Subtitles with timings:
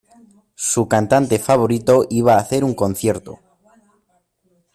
[0.55, 3.37] Su cantante favorito iba a hacer un concierto.